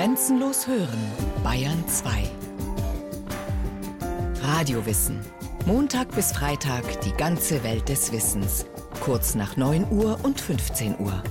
Grenzenlos 0.00 0.66
hören, 0.66 0.98
Bayern 1.44 1.86
2. 1.86 2.22
Radiowissen. 4.42 5.20
Montag 5.66 6.10
bis 6.14 6.32
Freitag 6.32 7.02
die 7.02 7.12
ganze 7.12 7.62
Welt 7.64 7.86
des 7.90 8.10
Wissens. 8.10 8.64
Kurz 9.00 9.34
nach 9.34 9.58
9 9.58 9.90
Uhr 9.90 10.18
und 10.22 10.40
15 10.40 10.98
Uhr. 11.00 11.22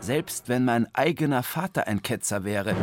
Selbst 0.00 0.50
wenn 0.50 0.66
mein 0.66 0.86
eigener 0.94 1.42
Vater 1.42 1.86
ein 1.86 2.02
Ketzer 2.02 2.44
wäre, 2.44 2.76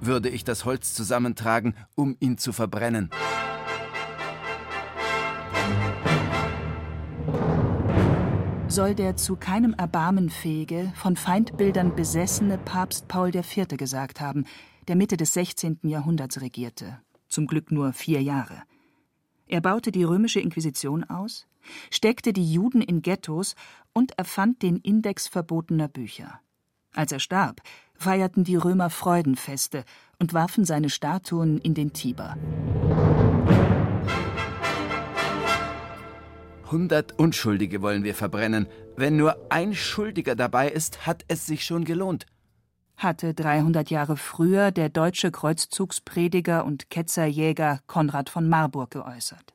würde 0.00 0.28
ich 0.28 0.44
das 0.44 0.64
Holz 0.64 0.94
zusammentragen, 0.94 1.74
um 1.96 2.16
ihn 2.20 2.38
zu 2.38 2.52
verbrennen. 2.52 3.10
Soll 8.70 8.94
der 8.94 9.16
zu 9.16 9.34
keinem 9.34 9.74
Erbarmen 9.74 10.30
fähige, 10.30 10.92
von 10.94 11.16
Feindbildern 11.16 11.96
besessene 11.96 12.56
Papst 12.56 13.08
Paul 13.08 13.34
IV. 13.34 13.66
gesagt 13.76 14.20
haben, 14.20 14.44
der 14.86 14.94
Mitte 14.94 15.16
des 15.16 15.32
16. 15.32 15.80
Jahrhunderts 15.82 16.40
regierte, 16.40 17.00
zum 17.28 17.48
Glück 17.48 17.72
nur 17.72 17.92
vier 17.92 18.22
Jahre. 18.22 18.62
Er 19.48 19.60
baute 19.60 19.90
die 19.90 20.04
römische 20.04 20.38
Inquisition 20.38 21.02
aus, 21.02 21.48
steckte 21.90 22.32
die 22.32 22.52
Juden 22.52 22.80
in 22.80 23.02
Ghettos 23.02 23.56
und 23.92 24.16
erfand 24.16 24.62
den 24.62 24.76
Index 24.76 25.26
verbotener 25.26 25.88
Bücher. 25.88 26.40
Als 26.94 27.10
er 27.10 27.18
starb, 27.18 27.62
feierten 27.94 28.44
die 28.44 28.56
Römer 28.56 28.90
Freudenfeste 28.90 29.84
und 30.20 30.32
warfen 30.32 30.64
seine 30.64 30.90
Statuen 30.90 31.58
in 31.58 31.74
den 31.74 31.92
Tiber. 31.92 32.36
Hundert 36.70 37.18
Unschuldige 37.18 37.82
wollen 37.82 38.04
wir 38.04 38.14
verbrennen. 38.14 38.68
Wenn 38.96 39.16
nur 39.16 39.36
ein 39.50 39.74
Schuldiger 39.74 40.36
dabei 40.36 40.68
ist, 40.68 41.06
hat 41.06 41.24
es 41.28 41.46
sich 41.46 41.64
schon 41.64 41.84
gelohnt. 41.84 42.26
Hatte 42.96 43.34
300 43.34 43.90
Jahre 43.90 44.16
früher 44.16 44.70
der 44.70 44.88
deutsche 44.88 45.30
Kreuzzugsprediger 45.32 46.64
und 46.64 46.90
Ketzerjäger 46.90 47.80
Konrad 47.86 48.28
von 48.28 48.48
Marburg 48.48 48.90
geäußert. 48.90 49.54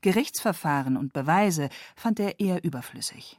Gerichtsverfahren 0.00 0.96
und 0.96 1.12
Beweise 1.12 1.68
fand 1.96 2.20
er 2.20 2.40
eher 2.40 2.62
überflüssig. 2.64 3.38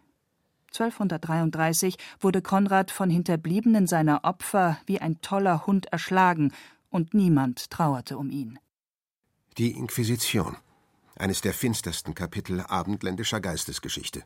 1233 0.67 1.97
wurde 2.19 2.41
Konrad 2.41 2.91
von 2.91 3.09
Hinterbliebenen 3.09 3.87
seiner 3.87 4.25
Opfer 4.25 4.77
wie 4.85 4.99
ein 4.99 5.21
toller 5.21 5.65
Hund 5.65 5.87
erschlagen, 5.87 6.51
und 6.89 7.13
niemand 7.13 7.71
trauerte 7.71 8.17
um 8.17 8.29
ihn. 8.29 8.57
Die 9.57 9.71
Inquisition 9.71 10.55
eines 11.15 11.41
der 11.41 11.53
finstersten 11.53 12.15
Kapitel 12.15 12.61
abendländischer 12.61 13.39
Geistesgeschichte. 13.39 14.23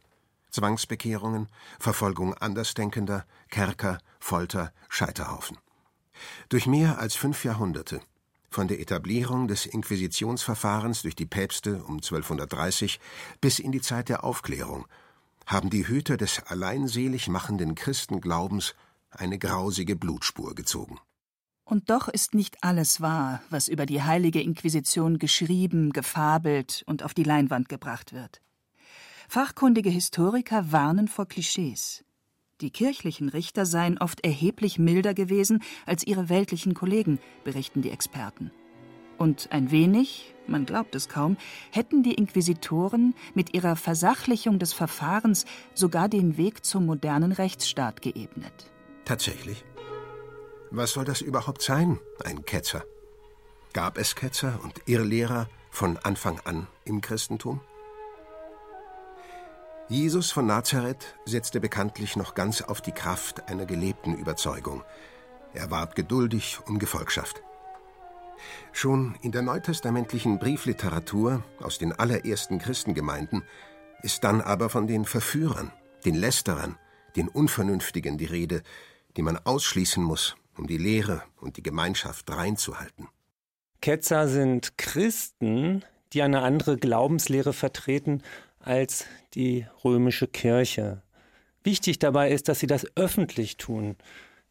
Zwangsbekehrungen, 0.52 1.48
Verfolgung 1.80 2.34
Andersdenkender, 2.34 3.26
Kerker, 3.50 4.00
Folter, 4.20 4.74
Scheiterhaufen. 4.90 5.58
Durch 6.50 6.66
mehr 6.66 7.00
als 7.00 7.16
fünf 7.16 7.46
Jahrhunderte, 7.46 8.02
von 8.50 8.68
der 8.68 8.80
Etablierung 8.80 9.48
des 9.48 9.66
Inquisitionsverfahrens 9.68 11.04
durch 11.04 11.16
die 11.16 11.28
Päpste 11.28 11.84
um 11.84 11.96
1230 11.96 13.00
bis 13.42 13.60
in 13.60 13.72
die 13.72 13.82
Zeit 13.82 14.10
der 14.10 14.24
Aufklärung, 14.24 14.88
haben 15.46 15.70
die 15.70 15.88
Hüter 15.88 16.18
des 16.18 16.42
alleinselig 16.48 17.28
machenden 17.28 17.76
Christenglaubens 17.76 18.76
eine 19.12 19.38
grausige 19.38 19.96
Blutspur 19.96 20.56
gezogen. 20.56 21.00
Und 21.70 21.92
doch 21.92 22.08
ist 22.08 22.34
nicht 22.34 22.64
alles 22.64 23.00
wahr, 23.00 23.44
was 23.52 23.68
über 23.68 23.86
die 23.86 24.02
heilige 24.02 24.42
Inquisition 24.42 25.20
geschrieben, 25.20 25.92
gefabelt 25.92 26.84
und 26.88 27.04
auf 27.04 27.14
die 27.14 27.24
Leinwand 27.24 27.70
gebracht 27.70 28.12
wird. 28.12 28.42
Fachkundige 29.28 29.92
Historiker 29.92 30.72
warnen 30.72 31.08
vor 31.08 31.28
Klischees. 31.28 32.04
Die 32.62 32.72
kirchlichen 32.72 33.30
Richter 33.30 33.68
seien 33.68 34.00
oft 34.00 34.26
erheblich 34.26 34.80
milder 34.80 35.14
gewesen 35.14 35.62
als 35.86 36.04
ihre 36.08 36.28
weltlichen 36.28 36.74
Kollegen, 36.74 37.20
berichten 37.44 37.84
die 37.84 37.92
Experten. 37.92 38.50
Und 39.20 39.52
ein 39.52 39.70
wenig, 39.70 40.34
man 40.48 40.66
glaubt 40.66 40.96
es 40.96 41.08
kaum, 41.08 41.38
hätten 41.70 42.02
die 42.02 42.16
Inquisitoren 42.16 43.14
mit 43.36 43.54
ihrer 43.54 43.76
Versachlichung 43.76 44.58
des 44.58 44.74
Verfahrens 44.74 45.46
sogar 45.76 46.10
den 46.10 46.36
Weg 46.36 46.66
zum 46.66 46.88
modernen 46.88 47.32
Rechtsstaat 47.32 48.02
geebnet. 48.02 48.72
Tatsächlich? 49.06 49.64
Was 50.72 50.92
soll 50.92 51.06
das 51.06 51.22
überhaupt 51.22 51.64
sein, 51.64 52.00
ein 52.24 52.46
Ketzer? 52.46 52.84
Gab 53.74 53.98
es 53.98 54.16
Ketzer 54.16 54.60
und 54.64 54.82
Irrlehrer 54.86 55.50
von 55.72 55.98
Anfang 55.98 56.40
an 56.42 56.68
im 56.86 57.02
Christentum? 57.02 57.60
Jesus 59.88 60.32
von 60.32 60.46
Nazareth 60.46 61.16
setzte 61.26 61.60
bekanntlich 61.60 62.16
noch 62.16 62.36
ganz 62.36 62.62
auf 62.62 62.82
die 62.82 62.92
Kraft 62.92 63.50
einer 63.50 63.66
gelebten 63.66 64.16
Überzeugung. 64.16 64.84
Er 65.56 65.72
warb 65.72 65.96
geduldig 65.96 66.60
um 66.68 66.78
Gefolgschaft. 66.78 67.42
Schon 68.72 69.16
in 69.24 69.32
der 69.32 69.42
neutestamentlichen 69.42 70.38
Briefliteratur 70.38 71.44
aus 71.60 71.80
den 71.80 71.94
allerersten 71.94 72.60
Christengemeinden 72.60 73.44
ist 74.04 74.24
dann 74.24 74.42
aber 74.42 74.70
von 74.70 74.86
den 74.86 75.06
Verführern, 75.06 75.72
den 76.06 76.14
Lästerern, 76.14 76.78
den 77.16 77.28
Unvernünftigen 77.28 78.20
die 78.20 78.26
Rede, 78.26 78.62
die 79.18 79.24
man 79.24 79.38
ausschließen 79.38 80.04
muss, 80.04 80.36
um 80.60 80.68
die 80.68 80.78
Lehre 80.78 81.24
und 81.40 81.58
die 81.58 81.64
Gemeinschaft 81.64 82.30
reinzuhalten. 82.30 83.08
Ketzer 83.82 84.28
sind 84.28 84.78
Christen, 84.78 85.84
die 86.12 86.22
eine 86.22 86.42
andere 86.42 86.78
Glaubenslehre 86.78 87.54
vertreten 87.54 88.22
als 88.60 89.06
die 89.34 89.66
römische 89.86 90.28
Kirche. 90.28 91.02
Wichtig 91.64 91.98
dabei 92.00 92.32
ist, 92.32 92.50
dass 92.50 92.60
sie 92.60 92.68
das 92.68 92.86
öffentlich 92.98 93.58
tun. 93.58 93.96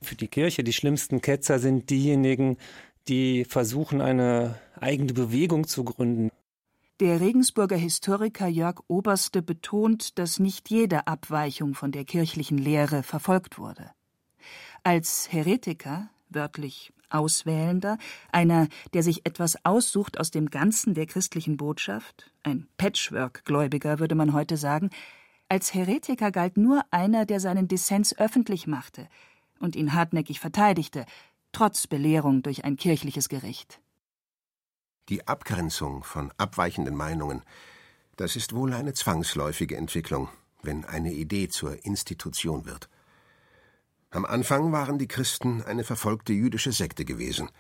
Für 0.01 0.15
die 0.15 0.29
Kirche 0.29 0.65
die 0.65 0.73
schlimmsten 0.73 1.21
Ketzer 1.21 1.59
sind 1.59 1.91
diejenigen, 1.91 2.57
die 3.09 3.45
versuchen, 3.45 4.01
eine 4.01 4.59
eigene 4.81 5.13
Bewegung 5.13 5.67
zu 5.67 5.85
gründen. 5.85 6.31
Der 7.01 7.21
Regensburger 7.21 7.77
Historiker 7.77 8.49
Jörg 8.49 8.81
Oberste 8.89 9.43
betont, 9.43 10.19
dass 10.19 10.39
nicht 10.39 10.71
jede 10.71 11.07
Abweichung 11.07 11.75
von 11.75 11.93
der 11.93 12.05
kirchlichen 12.05 12.59
Lehre 12.59 13.03
verfolgt 13.03 13.59
wurde. 13.59 13.91
Als 14.85 15.33
Heretiker, 15.33 16.09
wörtlich 16.29 16.93
Auswählender, 17.11 17.99
einer, 18.33 18.69
der 18.93 19.03
sich 19.03 19.25
etwas 19.25 19.65
aussucht 19.65 20.21
aus 20.21 20.31
dem 20.31 20.51
Ganzen 20.51 20.95
der 20.95 21.07
christlichen 21.07 21.57
Botschaft, 21.57 22.31
ein 22.43 22.69
Patchwork-Gläubiger 22.77 23.99
würde 23.99 24.15
man 24.15 24.33
heute 24.33 24.57
sagen, 24.57 24.91
als 25.49 25.73
Heretiker 25.73 26.31
galt 26.31 26.59
nur 26.59 26.83
einer, 26.91 27.25
der 27.25 27.41
seinen 27.41 27.69
Dissens 27.69 28.17
öffentlich 28.19 28.67
machte 28.67 29.09
und 29.59 29.77
ihn 29.77 29.95
hartnäckig 29.95 30.41
verteidigte, 30.41 31.07
trotz 31.53 31.87
Belehrung 31.87 32.43
durch 32.43 32.65
ein 32.65 32.77
kirchliches 32.77 33.29
Gericht. 33.29 33.81
Die 35.09 35.27
Abgrenzung 35.27 36.05
von 36.05 36.31
abweichenden 36.37 36.95
Meinungen, 36.95 37.43
das 38.17 38.37
ist 38.37 38.55
wohl 38.55 38.75
eine 38.75 38.93
zwangsläufige 38.93 39.77
Entwicklung, 39.77 40.29
wenn 40.63 40.85
eine 40.85 41.13
Idee 41.13 41.49
zur 41.49 41.83
Institution 41.87 42.67
wird. 42.67 42.91
Am 44.11 44.25
Anfang 44.25 44.73
waren 44.73 44.99
die 44.99 45.09
Christen 45.09 45.63
eine 45.63 45.85
verfolgte 45.85 46.33
jüdische 46.33 46.73
Sekte 46.73 47.05
gewesen. 47.05 47.51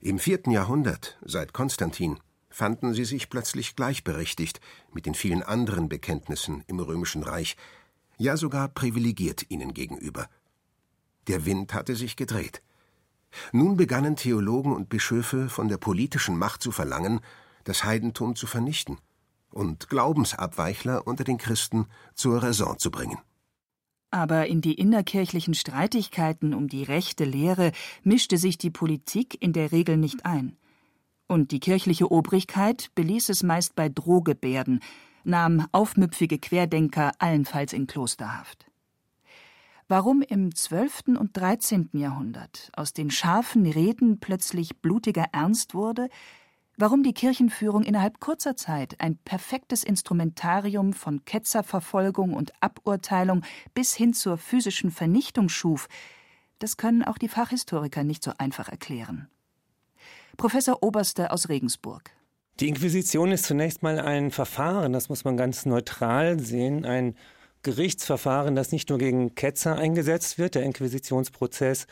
Im 0.00 0.18
vierten 0.18 0.50
Jahrhundert, 0.50 1.16
seit 1.24 1.52
Konstantin, 1.52 2.18
fanden 2.48 2.92
sie 2.92 3.04
sich 3.04 3.30
plötzlich 3.30 3.76
gleichberechtigt 3.76 4.60
mit 4.92 5.06
den 5.06 5.14
vielen 5.14 5.44
anderen 5.44 5.88
Bekenntnissen 5.88 6.64
im 6.66 6.80
römischen 6.80 7.22
Reich, 7.22 7.56
ja 8.18 8.36
sogar 8.36 8.68
privilegiert 8.68 9.48
ihnen 9.48 9.72
gegenüber. 9.72 10.28
Der 11.28 11.46
Wind 11.46 11.72
hatte 11.72 11.94
sich 11.94 12.16
gedreht. 12.16 12.62
Nun 13.52 13.76
begannen 13.76 14.16
Theologen 14.16 14.74
und 14.74 14.88
Bischöfe 14.88 15.48
von 15.48 15.68
der 15.68 15.76
politischen 15.76 16.36
Macht 16.36 16.62
zu 16.62 16.72
verlangen, 16.72 17.20
das 17.62 17.84
Heidentum 17.84 18.34
zu 18.34 18.48
vernichten 18.48 18.98
und 19.50 19.88
Glaubensabweichler 19.88 21.06
unter 21.06 21.22
den 21.22 21.38
Christen 21.38 21.86
zur 22.14 22.42
Raison 22.42 22.76
zu 22.78 22.90
bringen. 22.90 23.18
Aber 24.10 24.46
in 24.46 24.60
die 24.60 24.74
innerkirchlichen 24.74 25.54
Streitigkeiten 25.54 26.52
um 26.54 26.68
die 26.68 26.82
rechte 26.82 27.24
Lehre 27.24 27.72
mischte 28.02 28.38
sich 28.38 28.58
die 28.58 28.70
Politik 28.70 29.40
in 29.40 29.52
der 29.52 29.70
Regel 29.70 29.96
nicht 29.96 30.26
ein. 30.26 30.56
Und 31.28 31.52
die 31.52 31.60
kirchliche 31.60 32.10
Obrigkeit 32.10 32.90
beließ 32.96 33.28
es 33.28 33.44
meist 33.44 33.76
bei 33.76 33.88
Drohgebärden, 33.88 34.80
nahm 35.22 35.66
aufmüpfige 35.70 36.38
Querdenker 36.38 37.12
allenfalls 37.18 37.72
in 37.72 37.86
Klosterhaft. 37.86 38.66
Warum 39.86 40.22
im 40.22 40.54
12. 40.54 41.18
und 41.18 41.36
13. 41.36 41.90
Jahrhundert 41.94 42.70
aus 42.74 42.92
den 42.92 43.10
scharfen 43.10 43.66
Reden 43.66 44.20
plötzlich 44.20 44.76
blutiger 44.78 45.26
Ernst 45.32 45.74
wurde, 45.74 46.08
warum 46.80 47.02
die 47.02 47.12
Kirchenführung 47.12 47.82
innerhalb 47.82 48.20
kurzer 48.20 48.56
Zeit 48.56 48.96
ein 49.00 49.16
perfektes 49.18 49.84
Instrumentarium 49.84 50.92
von 50.92 51.24
Ketzerverfolgung 51.24 52.32
und 52.32 52.52
Aburteilung 52.60 53.42
bis 53.74 53.94
hin 53.94 54.14
zur 54.14 54.38
physischen 54.38 54.90
Vernichtung 54.90 55.48
schuf, 55.48 55.88
das 56.58 56.76
können 56.76 57.04
auch 57.04 57.18
die 57.18 57.28
Fachhistoriker 57.28 58.02
nicht 58.02 58.24
so 58.24 58.32
einfach 58.38 58.68
erklären. 58.68 59.28
Professor 60.36 60.82
Oberste 60.82 61.30
aus 61.32 61.48
Regensburg. 61.48 62.10
Die 62.60 62.68
Inquisition 62.68 63.32
ist 63.32 63.44
zunächst 63.44 63.82
mal 63.82 63.98
ein 64.00 64.30
Verfahren, 64.30 64.92
das 64.92 65.08
muss 65.08 65.24
man 65.24 65.36
ganz 65.36 65.66
neutral 65.66 66.40
sehen, 66.40 66.84
ein 66.84 67.14
Gerichtsverfahren, 67.62 68.54
das 68.54 68.72
nicht 68.72 68.88
nur 68.88 68.98
gegen 68.98 69.34
Ketzer 69.34 69.76
eingesetzt 69.76 70.38
wird, 70.38 70.54
der 70.54 70.62
Inquisitionsprozess, 70.62 71.86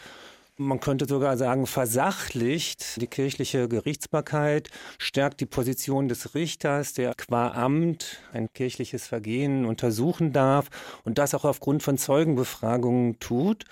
man 0.59 0.81
könnte 0.81 1.07
sogar 1.07 1.37
sagen, 1.37 1.67
versachlicht 1.67 3.01
die 3.01 3.07
kirchliche 3.07 3.69
Gerichtsbarkeit, 3.69 4.69
stärkt 4.99 5.41
die 5.41 5.47
Position 5.47 6.09
des 6.09 6.35
Richters, 6.35 6.93
der 6.93 7.15
qua 7.15 7.53
Amt 7.53 8.19
ein 8.33 8.53
kirchliches 8.53 9.07
Vergehen 9.07 9.65
untersuchen 9.65 10.33
darf 10.33 10.69
und 11.05 11.19
das 11.19 11.35
auch 11.35 11.45
aufgrund 11.45 11.83
von 11.83 11.97
Zeugenbefragungen 11.97 13.21
tut. 13.21 13.65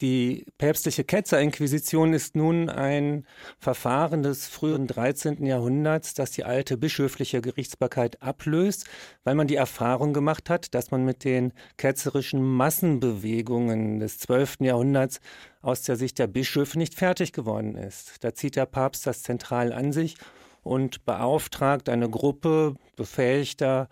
Die 0.00 0.46
päpstliche 0.58 1.02
Ketzerinquisition 1.02 2.12
ist 2.12 2.36
nun 2.36 2.70
ein 2.70 3.26
Verfahren 3.58 4.22
des 4.22 4.46
frühen 4.46 4.86
13. 4.86 5.44
Jahrhunderts, 5.44 6.14
das 6.14 6.30
die 6.30 6.44
alte 6.44 6.76
bischöfliche 6.76 7.40
Gerichtsbarkeit 7.40 8.22
ablöst, 8.22 8.86
weil 9.24 9.34
man 9.34 9.48
die 9.48 9.56
Erfahrung 9.56 10.12
gemacht 10.12 10.50
hat, 10.50 10.72
dass 10.72 10.92
man 10.92 11.04
mit 11.04 11.24
den 11.24 11.52
ketzerischen 11.78 12.40
Massenbewegungen 12.40 13.98
des 13.98 14.18
12. 14.18 14.58
Jahrhunderts 14.60 15.20
aus 15.62 15.82
der 15.82 15.96
Sicht 15.96 16.20
der 16.20 16.28
Bischöfe 16.28 16.78
nicht 16.78 16.94
fertig 16.94 17.32
geworden 17.32 17.74
ist. 17.74 18.22
Da 18.22 18.32
zieht 18.34 18.54
der 18.54 18.66
Papst 18.66 19.04
das 19.04 19.24
zentral 19.24 19.72
an 19.72 19.90
sich 19.90 20.14
und 20.62 21.06
beauftragt 21.06 21.88
eine 21.88 22.08
Gruppe 22.08 22.76
befähigter 22.94 23.88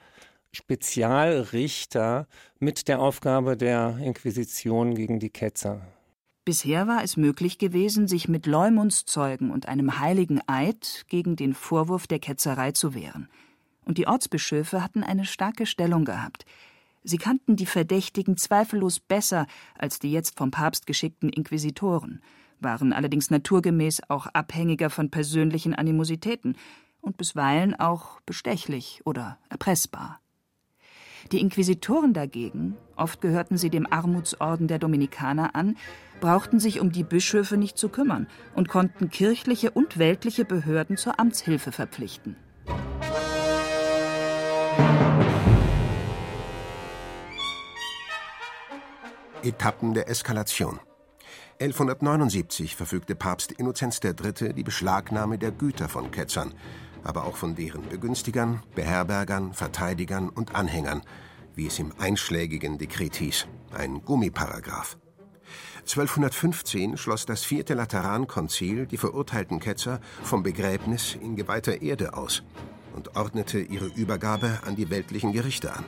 Spezialrichter 0.52 2.28
mit 2.60 2.86
der 2.86 3.00
Aufgabe 3.00 3.56
der 3.56 3.98
Inquisition 4.00 4.94
gegen 4.94 5.18
die 5.18 5.30
Ketzer. 5.30 5.95
Bisher 6.46 6.86
war 6.86 7.02
es 7.02 7.16
möglich 7.16 7.58
gewesen, 7.58 8.06
sich 8.06 8.28
mit 8.28 8.46
Leumundszeugen 8.46 9.50
und 9.50 9.66
einem 9.66 9.98
heiligen 9.98 10.40
Eid 10.46 11.04
gegen 11.08 11.34
den 11.34 11.54
Vorwurf 11.54 12.06
der 12.06 12.20
Ketzerei 12.20 12.70
zu 12.70 12.94
wehren. 12.94 13.28
Und 13.84 13.98
die 13.98 14.06
Ortsbischöfe 14.06 14.80
hatten 14.80 15.02
eine 15.02 15.24
starke 15.24 15.66
Stellung 15.66 16.04
gehabt. 16.04 16.46
Sie 17.02 17.18
kannten 17.18 17.56
die 17.56 17.66
Verdächtigen 17.66 18.36
zweifellos 18.36 19.00
besser 19.00 19.48
als 19.76 19.98
die 19.98 20.12
jetzt 20.12 20.38
vom 20.38 20.52
Papst 20.52 20.86
geschickten 20.86 21.30
Inquisitoren, 21.30 22.22
waren 22.60 22.92
allerdings 22.92 23.28
naturgemäß 23.28 24.02
auch 24.08 24.28
abhängiger 24.28 24.88
von 24.88 25.10
persönlichen 25.10 25.74
Animositäten 25.74 26.56
und 27.00 27.16
bisweilen 27.16 27.74
auch 27.74 28.20
bestechlich 28.20 29.02
oder 29.04 29.40
erpressbar. 29.48 30.20
Die 31.32 31.40
Inquisitoren 31.40 32.12
dagegen, 32.12 32.76
oft 32.94 33.20
gehörten 33.20 33.58
sie 33.58 33.68
dem 33.68 33.90
Armutsorden 33.90 34.68
der 34.68 34.78
Dominikaner 34.78 35.56
an, 35.56 35.76
brauchten 36.20 36.60
sich 36.60 36.80
um 36.80 36.92
die 36.92 37.02
Bischöfe 37.02 37.56
nicht 37.56 37.76
zu 37.78 37.88
kümmern 37.88 38.28
und 38.54 38.68
konnten 38.68 39.10
kirchliche 39.10 39.70
und 39.72 39.98
weltliche 39.98 40.44
Behörden 40.44 40.96
zur 40.96 41.18
Amtshilfe 41.18 41.72
verpflichten. 41.72 42.36
Etappen 49.42 49.94
der 49.94 50.08
Eskalation 50.08 50.80
1179 51.58 52.76
verfügte 52.76 53.14
Papst 53.14 53.52
Innozenz 53.52 54.00
III. 54.04 54.52
die 54.52 54.62
Beschlagnahme 54.62 55.38
der 55.38 55.52
Güter 55.52 55.88
von 55.88 56.10
Ketzern, 56.10 56.52
aber 57.06 57.24
auch 57.24 57.36
von 57.36 57.54
deren 57.54 57.88
Begünstigern, 57.88 58.62
Beherbergern, 58.74 59.54
Verteidigern 59.54 60.28
und 60.28 60.54
Anhängern, 60.54 61.02
wie 61.54 61.66
es 61.66 61.78
im 61.78 61.92
einschlägigen 61.98 62.78
Dekret 62.78 63.16
hieß, 63.16 63.46
ein 63.72 64.02
Gummiparagraph. 64.04 64.98
1215 65.80 66.96
schloss 66.96 67.26
das 67.26 67.44
vierte 67.44 67.74
Laterankonzil 67.74 68.86
die 68.86 68.96
verurteilten 68.96 69.60
Ketzer 69.60 70.00
vom 70.24 70.42
Begräbnis 70.42 71.16
in 71.20 71.36
geweihter 71.36 71.80
Erde 71.80 72.14
aus 72.14 72.42
und 72.94 73.14
ordnete 73.14 73.60
ihre 73.60 73.86
Übergabe 73.86 74.58
an 74.66 74.74
die 74.74 74.90
weltlichen 74.90 75.32
Gerichte 75.32 75.72
an. 75.72 75.84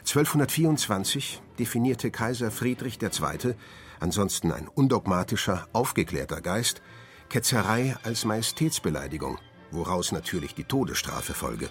1224 0.00 1.40
definierte 1.58 2.10
Kaiser 2.10 2.50
Friedrich 2.50 2.98
II., 3.00 3.54
ansonsten 4.00 4.50
ein 4.50 4.66
undogmatischer, 4.66 5.68
aufgeklärter 5.72 6.40
Geist, 6.40 6.82
Ketzerei 7.28 7.94
als 8.02 8.24
Majestätsbeleidigung, 8.24 9.38
woraus 9.70 10.12
natürlich 10.12 10.54
die 10.54 10.64
Todesstrafe 10.64 11.34
folge, 11.34 11.68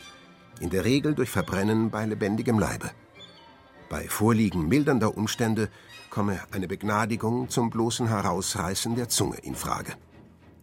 in 0.60 0.70
der 0.70 0.86
Regel 0.86 1.16
durch 1.16 1.30
Verbrennen 1.30 1.90
bei 1.90 2.06
lebendigem 2.06 2.60
Leibe. 2.60 2.92
Bei 3.90 4.08
Vorliegen 4.08 4.68
mildernder 4.68 5.18
Umstände 5.18 5.70
komme 6.10 6.40
eine 6.52 6.68
Begnadigung 6.68 7.50
zum 7.50 7.70
bloßen 7.70 8.08
Herausreißen 8.08 8.96
der 8.96 9.10
Zunge 9.10 9.38
in 9.38 9.56
Frage. 9.56 9.94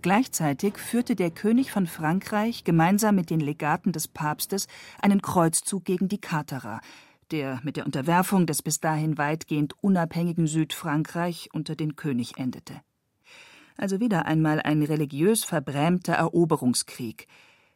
Gleichzeitig 0.03 0.77
führte 0.77 1.17
der 1.17 1.31
König 1.31 1.73
von 1.73 1.87
Frankreich 1.87 2.65
gemeinsam 2.65 3.15
mit 3.15 3.31
den 3.31 3.41
Legaten 3.41 3.91
des 3.91 4.07
Papstes 4.07 4.67
einen 5.01 5.23
Kreuzzug 5.23 5.87
gegen 5.87 6.09
die 6.09 6.21
Katerer, 6.21 6.81
der 7.31 7.61
mit 7.63 7.79
der 7.79 7.87
Unterwerfung 7.87 8.47
des 8.47 8.61
bis 8.61 8.81
dahin 8.81 9.17
weitgehend 9.17 9.73
unabhängigen 9.81 10.47
Südfrankreich 10.47 11.49
unter 11.55 11.75
den 11.75 11.97
König 11.97 12.37
endete. 12.37 12.83
Also 13.77 14.01
wieder 14.01 14.27
einmal 14.27 14.61
ein 14.61 14.83
religiös 14.83 15.45
verbrämter 15.45 16.15
Eroberungskrieg, 16.15 17.27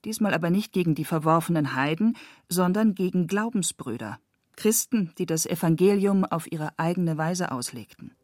diesmal 0.05 0.35
aber 0.35 0.51
nicht 0.51 0.73
gegen 0.73 0.95
die 0.95 1.05
verworfenen 1.05 1.75
Heiden, 1.75 2.17
sondern 2.49 2.95
gegen 2.95 3.27
Glaubensbrüder, 3.27 4.19
Christen, 4.57 5.13
die 5.19 5.27
das 5.27 5.47
Evangelium 5.47 6.25
auf 6.25 6.51
ihre 6.51 6.71
eigene 6.79 7.19
Weise 7.19 7.51
auslegten. 7.53 8.15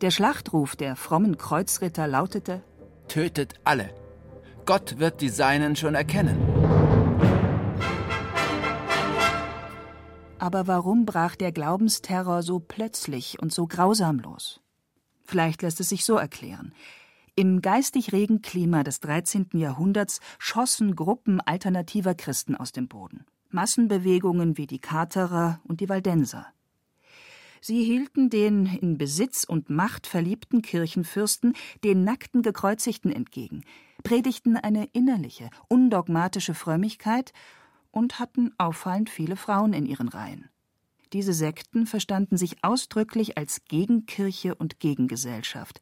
Der 0.00 0.10
Schlachtruf 0.10 0.76
der 0.76 0.96
frommen 0.96 1.38
Kreuzritter 1.38 2.06
lautete 2.06 2.62
Tötet 3.08 3.54
alle. 3.64 3.90
Gott 4.66 4.98
wird 4.98 5.20
die 5.20 5.28
Seinen 5.28 5.76
schon 5.76 5.94
erkennen. 5.94 6.38
Aber 10.38 10.66
warum 10.66 11.06
brach 11.06 11.36
der 11.36 11.52
Glaubensterror 11.52 12.42
so 12.42 12.58
plötzlich 12.60 13.40
und 13.40 13.52
so 13.52 13.66
grausam 13.66 14.18
los? 14.18 14.60
Vielleicht 15.24 15.62
lässt 15.62 15.80
es 15.80 15.88
sich 15.88 16.04
so 16.04 16.16
erklären. 16.16 16.72
Im 17.36 17.62
geistig 17.62 18.12
regen 18.12 18.42
Klima 18.42 18.84
des 18.84 19.00
13. 19.00 19.48
Jahrhunderts 19.54 20.20
schossen 20.38 20.94
Gruppen 20.94 21.40
alternativer 21.40 22.14
Christen 22.14 22.54
aus 22.54 22.70
dem 22.70 22.86
Boden. 22.86 23.24
Massenbewegungen 23.50 24.56
wie 24.56 24.66
die 24.66 24.78
Katerer 24.78 25.60
und 25.64 25.80
die 25.80 25.88
Waldenser. 25.88 26.46
Sie 27.60 27.82
hielten 27.82 28.28
den 28.28 28.66
in 28.66 28.98
Besitz 28.98 29.44
und 29.44 29.70
Macht 29.70 30.06
verliebten 30.06 30.60
Kirchenfürsten 30.60 31.54
den 31.82 32.04
nackten 32.04 32.42
Gekreuzigten 32.42 33.10
entgegen, 33.10 33.64
predigten 34.02 34.56
eine 34.56 34.84
innerliche, 34.92 35.48
undogmatische 35.68 36.52
Frömmigkeit 36.52 37.32
und 37.90 38.18
hatten 38.18 38.52
auffallend 38.58 39.08
viele 39.08 39.36
Frauen 39.36 39.72
in 39.72 39.86
ihren 39.86 40.08
Reihen. 40.08 40.50
Diese 41.14 41.32
Sekten 41.32 41.86
verstanden 41.86 42.36
sich 42.36 42.64
ausdrücklich 42.64 43.38
als 43.38 43.62
Gegenkirche 43.68 44.56
und 44.56 44.80
Gegengesellschaft. 44.80 45.80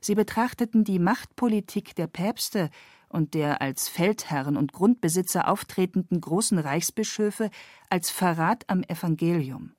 Sie 0.00 0.14
betrachteten 0.14 0.84
die 0.84 1.00
Machtpolitik 1.00 1.96
der 1.96 2.06
Päpste 2.06 2.70
und 3.08 3.34
der 3.34 3.60
als 3.60 3.88
Feldherren 3.88 4.56
und 4.56 4.72
Grundbesitzer 4.72 5.48
auftretenden 5.48 6.20
großen 6.20 6.60
Reichsbischöfe 6.60 7.50
als 7.90 8.12
Verrat 8.12 8.64
am 8.68 8.84
Evangelium. 8.84 9.72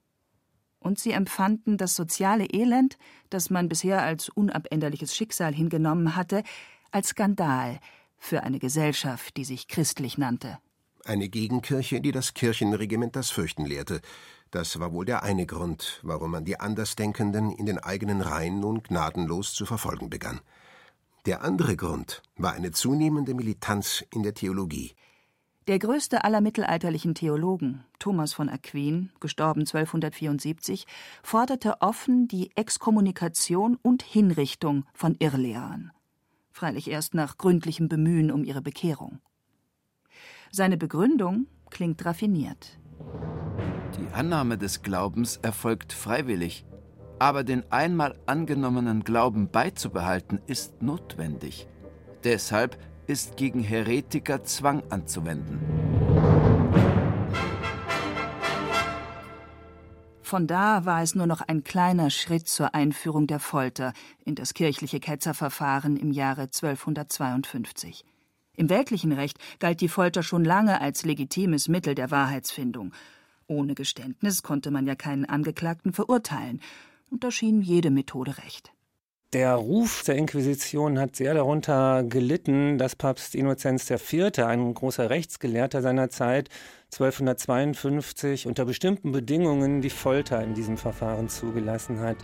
Und 0.79 0.99
sie 0.99 1.11
empfanden 1.11 1.77
das 1.77 1.95
soziale 1.95 2.47
Elend, 2.47 2.97
das 3.29 3.49
man 3.49 3.69
bisher 3.69 4.03
als 4.03 4.27
unabänderliches 4.27 5.15
Schicksal 5.15 5.53
hingenommen 5.53 6.17
hatte, 6.17 6.43
als 6.91 7.09
Skandal 7.09 7.79
für 8.17 8.43
eine 8.43 8.59
Gesellschaft, 8.59 9.37
die 9.37 9.45
sich 9.45 9.69
christlich 9.69 10.17
nannte. 10.17 10.59
Eine 11.05 11.29
Gegenkirche, 11.29 12.01
die 12.01 12.11
das 12.11 12.33
Kirchenregiment 12.33 13.15
das 13.15 13.29
Fürchten 13.29 13.65
lehrte. 13.65 14.01
Das 14.51 14.79
war 14.79 14.93
wohl 14.93 15.05
der 15.05 15.23
eine 15.23 15.45
Grund, 15.45 15.99
warum 16.01 16.31
man 16.31 16.45
die 16.45 16.59
Andersdenkenden 16.59 17.51
in 17.51 17.65
den 17.65 17.77
eigenen 17.77 18.21
Reihen 18.21 18.59
nun 18.59 18.81
gnadenlos 18.81 19.53
zu 19.53 19.65
verfolgen 19.65 20.09
begann. 20.09 20.41
Der 21.25 21.43
andere 21.43 21.75
Grund 21.75 22.23
war 22.37 22.53
eine 22.53 22.71
zunehmende 22.71 23.33
Militanz 23.33 24.03
in 24.11 24.23
der 24.23 24.33
Theologie. 24.33 24.95
Der 25.67 25.77
größte 25.77 26.23
aller 26.23 26.41
mittelalterlichen 26.41 27.13
Theologen, 27.13 27.85
Thomas 27.99 28.33
von 28.33 28.49
Aquin, 28.49 29.11
gestorben 29.19 29.61
1274, 29.61 30.87
forderte 31.21 31.81
offen 31.81 32.27
die 32.27 32.49
Exkommunikation 32.55 33.77
und 33.83 34.01
Hinrichtung 34.01 34.85
von 34.95 35.15
Irrlehrern. 35.19 35.91
Freilich 36.51 36.89
erst 36.89 37.13
nach 37.13 37.37
gründlichem 37.37 37.87
Bemühen 37.87 38.31
um 38.31 38.43
ihre 38.43 38.63
Bekehrung. 38.63 39.19
Seine 40.51 40.77
Begründung 40.77 41.45
klingt 41.69 42.03
raffiniert. 42.03 42.79
Annahme 44.19 44.57
des 44.57 44.81
Glaubens 44.81 45.37
erfolgt 45.37 45.93
freiwillig 45.93 46.65
aber 47.19 47.43
den 47.43 47.69
einmal 47.71 48.17
angenommenen 48.25 49.03
Glauben 49.03 49.49
beizubehalten 49.49 50.39
ist 50.47 50.81
notwendig. 50.81 51.67
Deshalb 52.23 52.77
ist 53.07 53.37
gegen 53.37 53.59
Heretiker 53.59 54.43
Zwang 54.43 54.83
anzuwenden. 54.89 55.59
Von 60.21 60.45
da 60.45 60.85
war 60.85 61.01
es 61.01 61.15
nur 61.15 61.25
noch 61.25 61.41
ein 61.41 61.63
kleiner 61.63 62.11
Schritt 62.11 62.47
zur 62.47 62.75
Einführung 62.75 63.25
der 63.25 63.39
Folter 63.39 63.93
in 64.23 64.35
das 64.35 64.53
kirchliche 64.53 64.99
Ketzerverfahren 64.99 65.97
im 65.97 66.11
Jahre 66.11 66.43
1252. 66.43 68.05
Im 68.55 68.69
weltlichen 68.69 69.11
Recht 69.11 69.37
galt 69.59 69.81
die 69.81 69.87
Folter 69.87 70.21
schon 70.21 70.45
lange 70.45 70.81
als 70.81 71.03
legitimes 71.03 71.67
Mittel 71.67 71.95
der 71.95 72.11
Wahrheitsfindung. 72.11 72.93
Ohne 73.49 73.73
Geständnis 73.73 74.43
konnte 74.43 74.71
man 74.71 74.85
ja 74.85 74.95
keinen 74.95 75.25
Angeklagten 75.25 75.91
verurteilen, 75.91 76.61
und 77.09 77.23
da 77.23 77.31
schien 77.31 77.61
jede 77.61 77.89
Methode 77.89 78.37
recht. 78.37 78.71
Der 79.33 79.53
Ruf 79.55 80.03
der 80.03 80.15
Inquisition 80.15 80.97
hat 80.97 81.15
sehr 81.15 81.33
darunter 81.33 82.03
gelitten, 82.03 82.77
dass 82.77 82.95
Papst 82.95 83.35
Innozenz 83.35 83.89
IV., 83.89 84.39
ein 84.39 84.73
großer 84.73 85.09
Rechtsgelehrter 85.09 85.81
seiner 85.83 86.09
Zeit, 86.09 86.49
1252 86.91 88.47
unter 88.47 88.65
bestimmten 88.65 89.11
Bedingungen 89.11 89.81
die 89.81 89.91
Folter 89.91 90.43
in 90.43 90.55
diesem 90.55 90.77
Verfahren 90.77 91.29
zugelassen 91.29 91.99
hat. 91.99 92.17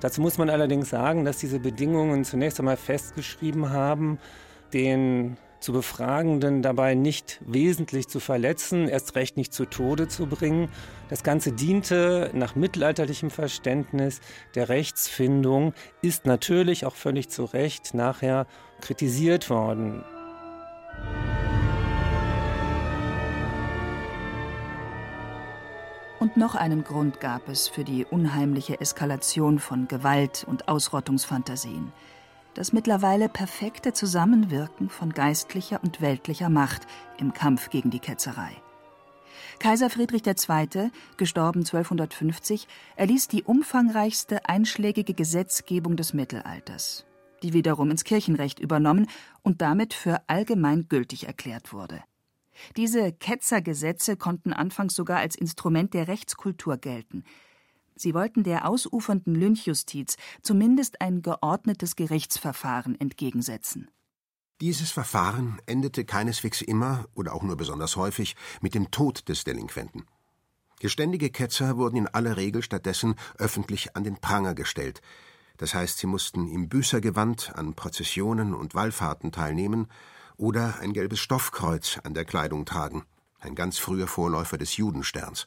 Dazu 0.00 0.20
muss 0.20 0.38
man 0.38 0.50
allerdings 0.50 0.90
sagen, 0.90 1.24
dass 1.24 1.38
diese 1.38 1.58
Bedingungen 1.58 2.24
zunächst 2.24 2.60
einmal 2.60 2.76
festgeschrieben 2.76 3.70
haben, 3.70 4.18
den 4.72 5.36
zu 5.62 5.72
Befragenden 5.72 6.60
dabei 6.60 6.94
nicht 6.94 7.40
wesentlich 7.46 8.08
zu 8.08 8.20
verletzen, 8.20 8.88
erst 8.88 9.14
recht 9.14 9.36
nicht 9.36 9.54
zu 9.54 9.64
Tode 9.64 10.08
zu 10.08 10.26
bringen. 10.26 10.68
Das 11.08 11.22
Ganze 11.22 11.52
diente 11.52 12.30
nach 12.34 12.54
mittelalterlichem 12.54 13.30
Verständnis 13.30 14.20
der 14.54 14.68
Rechtsfindung, 14.68 15.72
ist 16.02 16.26
natürlich 16.26 16.84
auch 16.84 16.96
völlig 16.96 17.28
zu 17.28 17.44
Recht 17.44 17.94
nachher 17.94 18.46
kritisiert 18.80 19.50
worden. 19.50 20.04
Und 26.18 26.36
noch 26.36 26.54
einen 26.54 26.84
Grund 26.84 27.20
gab 27.20 27.48
es 27.48 27.68
für 27.68 27.82
die 27.82 28.04
unheimliche 28.04 28.80
Eskalation 28.80 29.58
von 29.58 29.88
Gewalt 29.88 30.44
und 30.46 30.68
Ausrottungsfantasien 30.68 31.92
das 32.54 32.72
mittlerweile 32.72 33.28
perfekte 33.28 33.92
Zusammenwirken 33.92 34.88
von 34.88 35.12
geistlicher 35.12 35.80
und 35.82 36.00
weltlicher 36.00 36.48
Macht 36.48 36.86
im 37.18 37.32
Kampf 37.32 37.70
gegen 37.70 37.90
die 37.90 38.00
Ketzerei. 38.00 38.56
Kaiser 39.58 39.90
Friedrich 39.90 40.26
II., 40.26 40.90
gestorben 41.16 41.60
1250, 41.60 42.66
erließ 42.96 43.28
die 43.28 43.44
umfangreichste 43.44 44.48
einschlägige 44.48 45.14
Gesetzgebung 45.14 45.96
des 45.96 46.14
Mittelalters, 46.14 47.06
die 47.42 47.52
wiederum 47.52 47.90
ins 47.90 48.04
Kirchenrecht 48.04 48.58
übernommen 48.58 49.08
und 49.42 49.62
damit 49.62 49.94
für 49.94 50.20
allgemein 50.26 50.88
gültig 50.88 51.26
erklärt 51.26 51.72
wurde. 51.72 52.02
Diese 52.76 53.12
Ketzergesetze 53.12 54.16
konnten 54.16 54.52
anfangs 54.52 54.94
sogar 54.94 55.18
als 55.18 55.36
Instrument 55.36 55.94
der 55.94 56.08
Rechtskultur 56.08 56.76
gelten, 56.76 57.24
Sie 57.96 58.14
wollten 58.14 58.42
der 58.42 58.68
ausufernden 58.68 59.34
Lynchjustiz 59.34 60.16
zumindest 60.42 61.00
ein 61.00 61.22
geordnetes 61.22 61.96
Gerichtsverfahren 61.96 62.98
entgegensetzen. 63.00 63.90
Dieses 64.60 64.90
Verfahren 64.90 65.60
endete 65.66 66.04
keineswegs 66.04 66.62
immer 66.62 67.06
oder 67.14 67.34
auch 67.34 67.42
nur 67.42 67.56
besonders 67.56 67.96
häufig 67.96 68.36
mit 68.60 68.74
dem 68.74 68.90
Tod 68.90 69.28
des 69.28 69.44
Delinquenten. 69.44 70.04
Geständige 70.80 71.30
Ketzer 71.30 71.76
wurden 71.76 71.96
in 71.96 72.08
aller 72.08 72.36
Regel 72.36 72.62
stattdessen 72.62 73.14
öffentlich 73.38 73.96
an 73.96 74.04
den 74.04 74.20
Pranger 74.20 74.54
gestellt, 74.54 75.00
das 75.62 75.74
heißt, 75.74 75.98
sie 75.98 76.08
mussten 76.08 76.48
im 76.48 76.68
Büßergewand 76.68 77.54
an 77.54 77.74
Prozessionen 77.74 78.54
und 78.54 78.74
Wallfahrten 78.74 79.30
teilnehmen 79.30 79.86
oder 80.36 80.80
ein 80.80 80.92
gelbes 80.92 81.20
Stoffkreuz 81.20 82.00
an 82.02 82.14
der 82.14 82.24
Kleidung 82.24 82.64
tragen, 82.64 83.04
ein 83.38 83.54
ganz 83.54 83.78
früher 83.78 84.08
Vorläufer 84.08 84.58
des 84.58 84.76
Judensterns. 84.76 85.46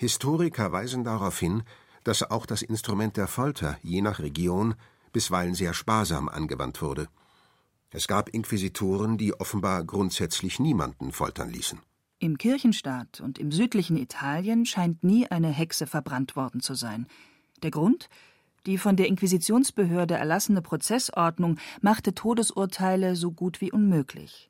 Historiker 0.00 0.72
weisen 0.72 1.04
darauf 1.04 1.38
hin, 1.38 1.62
dass 2.04 2.22
auch 2.22 2.46
das 2.46 2.62
Instrument 2.62 3.18
der 3.18 3.26
Folter 3.26 3.76
je 3.82 4.00
nach 4.00 4.18
Region 4.18 4.74
bisweilen 5.12 5.54
sehr 5.54 5.74
sparsam 5.74 6.30
angewandt 6.30 6.80
wurde. 6.80 7.06
Es 7.90 8.08
gab 8.08 8.30
Inquisitoren, 8.30 9.18
die 9.18 9.38
offenbar 9.38 9.84
grundsätzlich 9.84 10.58
niemanden 10.58 11.12
foltern 11.12 11.50
ließen. 11.50 11.80
Im 12.18 12.38
Kirchenstaat 12.38 13.20
und 13.20 13.38
im 13.38 13.52
südlichen 13.52 13.98
Italien 13.98 14.64
scheint 14.64 15.04
nie 15.04 15.26
eine 15.26 15.48
Hexe 15.48 15.86
verbrannt 15.86 16.34
worden 16.34 16.62
zu 16.62 16.72
sein. 16.72 17.06
Der 17.62 17.70
Grund? 17.70 18.08
Die 18.64 18.78
von 18.78 18.96
der 18.96 19.06
Inquisitionsbehörde 19.06 20.14
erlassene 20.14 20.62
Prozessordnung 20.62 21.58
machte 21.82 22.14
Todesurteile 22.14 23.16
so 23.16 23.32
gut 23.32 23.60
wie 23.60 23.70
unmöglich. 23.70 24.48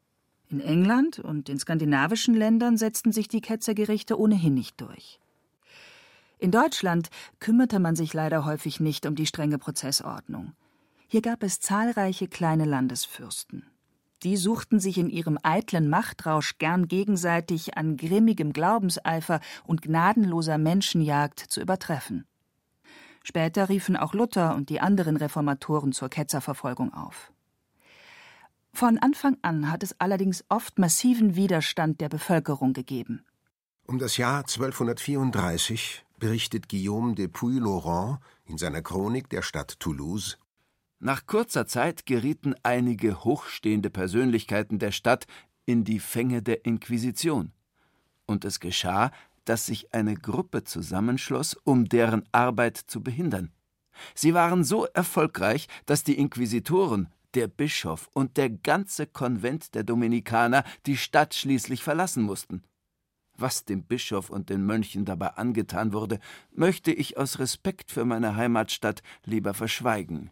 In 0.49 0.61
England 0.61 1.19
und 1.19 1.49
in 1.49 1.59
skandinavischen 1.59 2.37
Ländern 2.37 2.77
setzten 2.77 3.11
sich 3.11 3.27
die 3.27 3.41
Ketzergerichte 3.41 4.17
ohnehin 4.17 4.55
nicht 4.55 4.81
durch. 4.81 5.19
In 6.41 6.51
Deutschland 6.51 7.11
kümmerte 7.39 7.79
man 7.81 7.97
sich 7.97 8.15
leider 8.15 8.47
häufig 8.47 8.81
nicht 8.81 9.05
um 9.05 9.15
die 9.15 9.27
strenge 9.27 9.59
Prozessordnung. 9.59 10.55
Hier 11.07 11.21
gab 11.21 11.43
es 11.43 11.61
zahlreiche 11.61 12.29
kleine 12.29 12.65
Landesfürsten. 12.65 13.67
Die 14.23 14.39
suchten 14.39 14.81
sich 14.81 14.97
in 14.97 15.11
ihrem 15.11 15.39
eitlen 15.43 15.91
Machtrausch 15.91 16.57
gern 16.57 16.89
gegenseitig 16.89 17.77
an 17.77 17.99
grimmigem 17.99 18.55
Glaubenseifer 18.55 19.41
und 19.67 19.83
gnadenloser 19.83 20.57
Menschenjagd 20.57 21.41
zu 21.41 21.61
übertreffen. 21.61 22.25
Später 23.23 23.69
riefen 23.69 23.97
auch 23.97 24.15
Luther 24.15 24.55
und 24.55 24.71
die 24.71 24.81
anderen 24.81 25.19
Reformatoren 25.19 25.93
zur 25.93 26.09
Ketzerverfolgung 26.09 26.95
auf. 26.95 27.33
Von 28.73 28.97
Anfang 28.97 29.37
an 29.43 29.71
hat 29.71 29.83
es 29.83 29.95
allerdings 30.01 30.43
oft 30.49 30.79
massiven 30.79 31.37
Widerstand 31.37 32.01
der 32.01 32.09
Bevölkerung 32.09 32.73
gegeben. 32.73 33.27
Um 33.87 33.99
das 33.99 34.17
Jahr 34.17 34.39
1234 34.39 36.07
berichtet 36.21 36.69
Guillaume 36.69 37.17
de 37.17 37.27
Puy-Laurent 37.27 38.21
in 38.45 38.59
seiner 38.59 38.83
Chronik 38.83 39.29
der 39.31 39.43
Stadt 39.43 39.81
Toulouse. 39.81 40.39
Nach 41.01 41.27
kurzer 41.27 41.67
Zeit 41.67 42.07
gerieten 42.07 42.55
einige 42.63 43.25
hochstehende 43.25 43.91
Persönlichkeiten 43.91 44.79
der 44.79 44.93
Stadt 44.93 45.27
in 45.67 45.83
die 45.83 45.99
Fänge 45.99 46.43
der 46.43 46.65
Inquisition. 46.65 47.53
Und 48.27 48.45
es 48.45 48.61
geschah, 48.61 49.11
dass 49.45 49.67
sich 49.67 49.93
eine 49.95 50.15
Gruppe 50.15 50.63
zusammenschloss, 50.63 51.55
um 51.65 51.89
deren 51.89 52.23
Arbeit 52.31 52.77
zu 52.77 53.03
behindern. 53.03 53.51
Sie 54.15 54.35
waren 54.35 54.63
so 54.63 54.85
erfolgreich, 54.87 55.67
dass 55.87 56.05
die 56.05 56.19
Inquisitoren, 56.19 57.09
der 57.35 57.49
Bischof 57.49 58.09
und 58.13 58.37
der 58.37 58.51
ganze 58.51 59.07
Konvent 59.07 59.75
der 59.75 59.85
Dominikaner 59.85 60.65
die 60.87 60.97
Stadt 60.97 61.35
schließlich 61.35 61.83
verlassen 61.83 62.23
mussten. 62.25 62.63
Was 63.41 63.65
dem 63.65 63.85
Bischof 63.85 64.29
und 64.29 64.51
den 64.51 64.67
Mönchen 64.67 65.07
dabei 65.07 65.29
angetan 65.29 65.95
wurde, 65.95 66.21
möchte 66.53 66.93
ich 66.93 67.17
aus 67.17 67.39
Respekt 67.39 67.91
für 67.91 68.05
meine 68.05 68.37
Heimatstadt 68.37 69.03
lieber 69.25 69.55
verschweigen. 69.55 70.31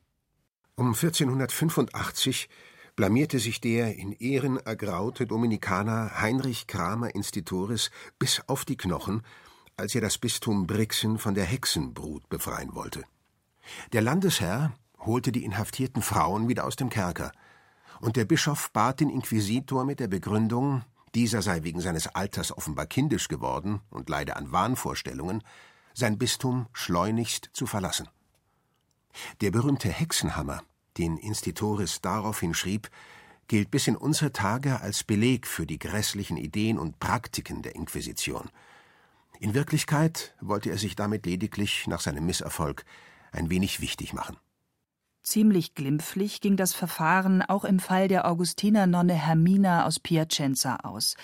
Um 0.75 0.89
1485 0.89 2.51
blamierte 2.97 3.39
sich 3.39 3.63
der 3.63 3.97
in 3.97 4.13
Ehren 4.13 4.59
ergraute 4.59 5.27
Dominikaner 5.27 6.21
Heinrich 6.21 6.67
Kramer 6.67 7.15
Institoris 7.15 7.91
bis 8.19 8.43
auf 8.47 8.67
die 8.67 8.77
Knochen, 8.77 9.23
als 9.79 9.95
er 9.95 10.03
das 10.03 10.19
Bistum 10.19 10.67
Brixen 10.67 11.17
von 11.17 11.35
der 11.35 11.47
Hexenbrut 11.47 12.29
befreien 12.29 12.75
wollte. 12.75 13.05
Der 13.95 14.03
Landesherr 14.03 14.75
holte 14.99 15.33
die 15.33 15.45
inhaftierten 15.45 16.03
Frauen 16.03 16.49
wieder 16.49 16.67
aus 16.67 16.77
dem 16.77 16.91
Kerker, 16.91 17.33
und 18.01 18.17
der 18.17 18.27
Bischof 18.27 18.71
bat 18.73 19.01
den 19.01 19.09
Inquisitor 19.09 19.85
mit 19.85 19.99
der 19.99 20.09
Begründung, 20.09 20.85
dieser 21.15 21.43
sei 21.43 21.63
wegen 21.63 21.81
seines 21.81 22.09
Alters 22.09 22.57
offenbar 22.57 22.87
kindisch 22.87 23.29
geworden 23.29 23.81
und 23.91 24.09
leide 24.09 24.37
an 24.37 24.53
Wahnvorstellungen, 24.53 25.43
sein 25.95 26.19
Bistum 26.19 26.67
schleunigst 26.73 27.51
zu 27.53 27.67
verlassen. 27.67 28.09
Der 29.41 29.51
berühmte 29.51 29.89
Hexenhammer, 29.89 30.63
den 30.97 31.17
Institoris 31.17 32.01
daraufhin 32.01 32.55
schrieb, 32.55 32.91
gilt 33.49 33.71
bis 33.71 33.87
in 33.89 33.97
unsere 33.97 34.33
Tage 34.33 34.81
als 34.81 35.05
Beleg 35.05 35.47
für 35.47 35.67
die 35.67 35.79
grässlichen 35.79 36.37
Ideen 36.37 36.79
und 36.79 37.01
Praktiken 37.01 37.63
der 37.63 37.75
Inquisition. 37.75 38.51
In 39.41 39.55
Wirklichkeit 39.55 40.35
wollte 40.41 40.71
er 40.71 40.79
sich 40.79 40.97
damit 40.97 41.25
lediglich 41.25 41.87
nach 41.87 42.01
seinem 42.01 42.27
Misserfolg 42.27 42.85
ein 43.33 43.51
wenig 43.51 43.81
wichtig 43.81 44.13
machen. 44.13 44.37
Ziemlich 45.29 45.75
glimpflich 45.75 46.41
ging 46.41 46.57
das 46.57 46.73
Verfahren 46.73 47.43
auch 47.43 47.67
im 47.67 47.81
Fall 47.81 48.09
der 48.09 48.27
Augustiner-Nonne 48.27 49.13
Hermina 49.13 49.85
aus 49.85 50.01
Piacenza 50.01 50.77
aus, 50.77 51.17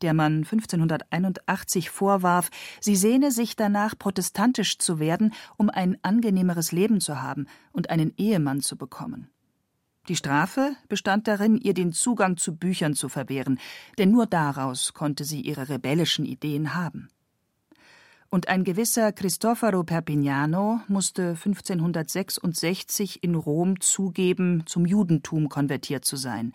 der 0.00 0.14
man 0.14 0.46
1581 0.50 1.90
vorwarf, 1.90 2.48
sie 2.80 2.96
sehne 2.96 3.30
sich 3.30 3.56
danach, 3.56 3.98
protestantisch 3.98 4.78
zu 4.78 4.98
werden, 4.98 5.34
um 5.58 5.68
ein 5.68 5.98
angenehmeres 6.00 6.72
Leben 6.72 7.02
zu 7.02 7.20
haben 7.20 7.48
und 7.70 7.90
einen 7.90 8.14
Ehemann 8.16 8.62
zu 8.62 8.78
bekommen. 8.78 9.28
Die 10.08 10.16
Strafe 10.16 10.74
bestand 10.88 11.28
darin, 11.28 11.58
ihr 11.58 11.74
den 11.74 11.92
Zugang 11.92 12.38
zu 12.38 12.56
Büchern 12.56 12.94
zu 12.94 13.10
verwehren, 13.10 13.60
denn 13.98 14.10
nur 14.10 14.24
daraus 14.24 14.94
konnte 14.94 15.24
sie 15.24 15.42
ihre 15.42 15.68
rebellischen 15.68 16.24
Ideen 16.24 16.74
haben 16.74 17.10
und 18.30 18.48
ein 18.48 18.64
gewisser 18.64 19.12
Cristoforo 19.12 19.82
Perpignano 19.82 20.80
musste 20.86 21.30
1566 21.30 23.22
in 23.22 23.34
Rom 23.34 23.80
zugeben, 23.80 24.62
zum 24.66 24.86
Judentum 24.86 25.48
konvertiert 25.48 26.04
zu 26.04 26.16
sein. 26.16 26.54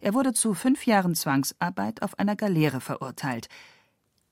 Er 0.00 0.14
wurde 0.14 0.32
zu 0.32 0.54
fünf 0.54 0.86
Jahren 0.86 1.14
Zwangsarbeit 1.14 2.02
auf 2.02 2.18
einer 2.18 2.36
Galeere 2.36 2.80
verurteilt. 2.80 3.48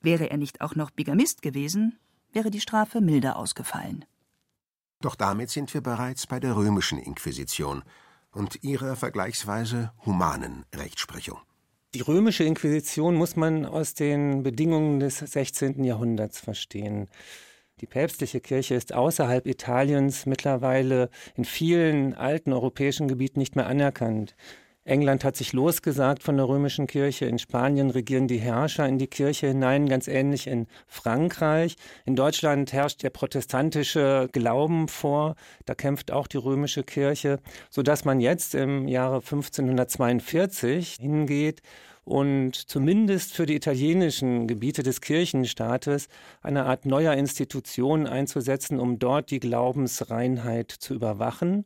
Wäre 0.01 0.29
er 0.29 0.37
nicht 0.37 0.61
auch 0.61 0.75
noch 0.75 0.91
Bigamist 0.91 1.41
gewesen, 1.41 1.97
wäre 2.31 2.51
die 2.51 2.61
Strafe 2.61 3.01
milder 3.01 3.37
ausgefallen. 3.37 4.05
Doch 5.01 5.15
damit 5.15 5.49
sind 5.49 5.73
wir 5.73 5.81
bereits 5.81 6.27
bei 6.27 6.39
der 6.39 6.55
römischen 6.55 6.99
Inquisition 6.99 7.83
und 8.31 8.63
ihrer 8.63 8.95
vergleichsweise 8.95 9.91
humanen 10.05 10.65
Rechtsprechung. 10.73 11.39
Die 11.97 12.03
römische 12.03 12.43
Inquisition 12.43 13.15
muss 13.15 13.35
man 13.35 13.65
aus 13.65 13.95
den 13.95 14.43
Bedingungen 14.43 14.99
des 14.99 15.17
16. 15.17 15.83
Jahrhunderts 15.83 16.39
verstehen. 16.39 17.07
Die 17.81 17.87
päpstliche 17.87 18.39
Kirche 18.39 18.75
ist 18.75 18.93
außerhalb 18.93 19.47
Italiens 19.47 20.27
mittlerweile 20.27 21.09
in 21.35 21.43
vielen 21.43 22.13
alten 22.13 22.53
europäischen 22.53 23.07
Gebieten 23.07 23.39
nicht 23.39 23.55
mehr 23.55 23.65
anerkannt. 23.65 24.35
England 24.87 25.25
hat 25.25 25.35
sich 25.35 25.51
losgesagt 25.51 26.23
von 26.23 26.37
der 26.37 26.47
römischen 26.47 26.87
Kirche. 26.87 27.25
In 27.25 27.39
Spanien 27.39 27.89
regieren 27.89 28.29
die 28.29 28.37
Herrscher 28.37 28.87
in 28.87 28.97
die 28.97 29.07
Kirche 29.07 29.47
hinein, 29.47 29.89
ganz 29.89 30.07
ähnlich 30.07 30.47
in 30.47 30.65
Frankreich. 30.87 31.75
In 32.05 32.15
Deutschland 32.15 32.71
herrscht 32.71 33.03
der 33.03 33.09
protestantische 33.09 34.29
Glauben 34.31 34.87
vor. 34.87 35.35
Da 35.65 35.75
kämpft 35.75 36.11
auch 36.11 36.27
die 36.27 36.37
römische 36.37 36.83
Kirche, 36.83 37.39
sodass 37.69 38.05
man 38.05 38.21
jetzt 38.21 38.55
im 38.55 38.87
Jahre 38.87 39.17
1542 39.17 40.95
hingeht 41.01 41.61
und 42.05 42.55
zumindest 42.55 43.33
für 43.33 43.45
die 43.45 43.55
italienischen 43.55 44.47
Gebiete 44.47 44.83
des 44.83 45.01
Kirchenstaates 45.01 46.07
eine 46.41 46.63
Art 46.63 46.85
neuer 46.85 47.13
Institution 47.13 48.07
einzusetzen, 48.07 48.79
um 48.79 48.99
dort 48.99 49.31
die 49.31 49.41
Glaubensreinheit 49.41 50.71
zu 50.71 50.93
überwachen. 50.93 51.65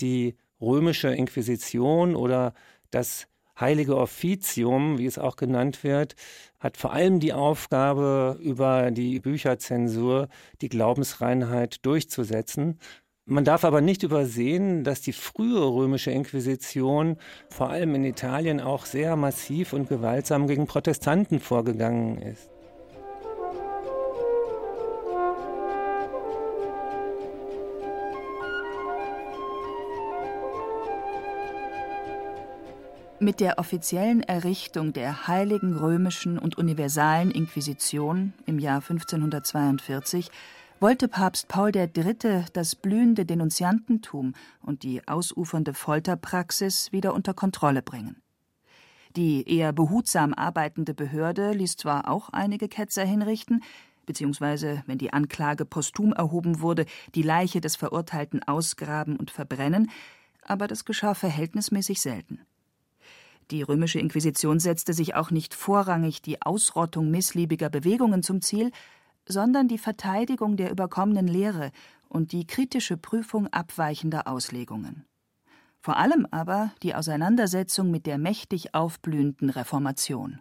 Die 0.00 0.36
römische 0.66 1.08
Inquisition 1.08 2.16
oder 2.16 2.52
das 2.90 3.26
Heilige 3.58 3.96
Offizium, 3.96 4.98
wie 4.98 5.06
es 5.06 5.18
auch 5.18 5.36
genannt 5.36 5.82
wird, 5.82 6.14
hat 6.60 6.76
vor 6.76 6.92
allem 6.92 7.20
die 7.20 7.32
Aufgabe, 7.32 8.36
über 8.40 8.90
die 8.90 9.18
Bücherzensur 9.18 10.28
die 10.60 10.68
Glaubensreinheit 10.68 11.78
durchzusetzen. 11.86 12.78
Man 13.24 13.44
darf 13.44 13.64
aber 13.64 13.80
nicht 13.80 14.02
übersehen, 14.02 14.84
dass 14.84 15.00
die 15.00 15.14
frühe 15.14 15.64
römische 15.64 16.10
Inquisition 16.10 17.16
vor 17.48 17.70
allem 17.70 17.94
in 17.94 18.04
Italien 18.04 18.60
auch 18.60 18.84
sehr 18.84 19.16
massiv 19.16 19.72
und 19.72 19.88
gewaltsam 19.88 20.46
gegen 20.46 20.66
Protestanten 20.66 21.40
vorgegangen 21.40 22.18
ist. 22.18 22.55
Mit 33.18 33.40
der 33.40 33.58
offiziellen 33.58 34.22
Errichtung 34.22 34.92
der 34.92 35.26
Heiligen 35.26 35.74
Römischen 35.74 36.38
und 36.38 36.58
Universalen 36.58 37.30
Inquisition 37.30 38.34
im 38.44 38.58
Jahr 38.58 38.82
1542 38.82 40.30
wollte 40.80 41.08
Papst 41.08 41.48
Paul 41.48 41.74
III. 41.74 42.44
das 42.52 42.76
blühende 42.76 43.24
Denunziantentum 43.24 44.34
und 44.60 44.82
die 44.82 45.08
ausufernde 45.08 45.72
Folterpraxis 45.72 46.92
wieder 46.92 47.14
unter 47.14 47.32
Kontrolle 47.32 47.80
bringen. 47.80 48.20
Die 49.16 49.48
eher 49.48 49.72
behutsam 49.72 50.34
arbeitende 50.34 50.92
Behörde 50.92 51.52
ließ 51.52 51.78
zwar 51.78 52.10
auch 52.10 52.28
einige 52.28 52.68
Ketzer 52.68 53.06
hinrichten, 53.06 53.64
beziehungsweise, 54.04 54.82
wenn 54.84 54.98
die 54.98 55.14
Anklage 55.14 55.64
posthum 55.64 56.12
erhoben 56.12 56.60
wurde, 56.60 56.84
die 57.14 57.22
Leiche 57.22 57.62
des 57.62 57.76
Verurteilten 57.76 58.42
ausgraben 58.42 59.16
und 59.16 59.30
verbrennen, 59.30 59.90
aber 60.42 60.66
das 60.66 60.84
geschah 60.84 61.14
verhältnismäßig 61.14 62.02
selten. 62.02 62.40
Die 63.52 63.62
römische 63.62 64.00
Inquisition 64.00 64.58
setzte 64.58 64.92
sich 64.92 65.14
auch 65.14 65.30
nicht 65.30 65.54
vorrangig 65.54 66.20
die 66.20 66.42
Ausrottung 66.42 67.10
missliebiger 67.10 67.70
Bewegungen 67.70 68.24
zum 68.24 68.42
Ziel, 68.42 68.72
sondern 69.28 69.68
die 69.68 69.78
Verteidigung 69.78 70.56
der 70.56 70.70
überkommenen 70.70 71.28
Lehre 71.28 71.70
und 72.08 72.32
die 72.32 72.46
kritische 72.46 72.96
Prüfung 72.96 73.46
abweichender 73.48 74.26
Auslegungen. 74.26 75.04
Vor 75.80 75.96
allem 75.96 76.26
aber 76.32 76.72
die 76.82 76.96
Auseinandersetzung 76.96 77.90
mit 77.92 78.06
der 78.06 78.18
mächtig 78.18 78.74
aufblühenden 78.74 79.50
Reformation. 79.50 80.40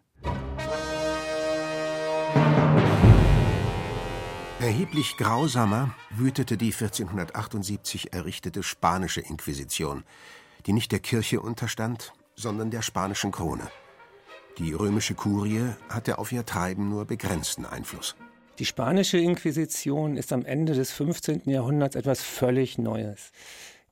Erheblich 4.59 5.17
grausamer 5.17 5.93
wütete 6.09 6.57
die 6.57 6.73
1478 6.73 8.13
errichtete 8.13 8.63
spanische 8.63 9.21
Inquisition, 9.21 10.03
die 10.65 10.73
nicht 10.73 10.91
der 10.91 10.99
Kirche 10.99 11.39
unterstand, 11.39 12.13
sondern 12.35 12.71
der 12.71 12.81
spanischen 12.81 13.31
Krone. 13.31 13.67
Die 14.57 14.73
römische 14.73 15.15
Kurie 15.15 15.69
hatte 15.89 16.17
auf 16.17 16.31
ihr 16.31 16.45
Treiben 16.45 16.89
nur 16.89 17.05
begrenzten 17.05 17.65
Einfluss. 17.65 18.15
Die 18.59 18.65
spanische 18.65 19.17
Inquisition 19.17 20.15
ist 20.15 20.31
am 20.31 20.45
Ende 20.45 20.73
des 20.73 20.91
15. 20.93 21.41
Jahrhunderts 21.45 21.95
etwas 21.95 22.21
völlig 22.21 22.77
Neues. 22.77 23.31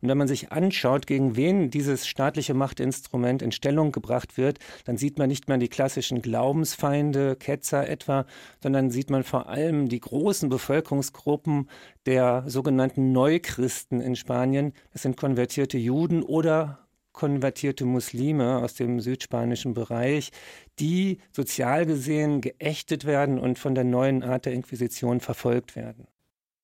Und 0.02 0.10
wenn 0.10 0.18
man 0.18 0.28
sich 0.28 0.52
anschaut, 0.52 1.08
gegen 1.08 1.38
wen 1.38 1.70
dieses 1.70 2.08
staatliche 2.08 2.54
Machtinstrument 2.54 3.42
in 3.42 3.54
Stellung 3.54 3.94
gebracht 3.94 4.38
wird, 4.38 4.60
dann 4.84 4.98
sieht 4.98 5.18
man 5.18 5.30
nicht 5.30 5.48
mehr 5.48 5.58
die 5.58 5.70
klassischen 5.70 6.22
Glaubensfeinde, 6.22 7.38
Ketzer 7.38 7.88
etwa, 7.88 8.26
sondern 8.62 8.92
sieht 8.92 9.10
man 9.10 9.24
vor 9.24 9.48
allem 9.48 9.88
die 9.88 10.02
großen 10.02 10.50
Bevölkerungsgruppen 10.50 11.70
der 12.06 12.44
sogenannten 12.48 13.14
Neuchristen 13.14 14.02
in 14.02 14.18
Spanien. 14.18 14.74
Das 14.92 15.04
sind 15.04 15.16
konvertierte 15.16 15.78
Juden 15.78 16.22
oder 16.22 16.80
konvertierte 17.14 17.86
Muslime 17.86 18.58
aus 18.58 18.74
dem 18.74 19.00
südspanischen 19.00 19.74
Bereich, 19.74 20.32
die 20.80 21.20
sozial 21.32 21.86
gesehen 21.86 22.42
geächtet 22.42 23.06
werden 23.06 23.40
und 23.40 23.60
von 23.60 23.76
der 23.76 23.86
neuen 23.86 24.24
Art 24.24 24.46
der 24.46 24.54
Inquisition 24.54 25.22
verfolgt 25.22 25.76
werden. 25.76 26.08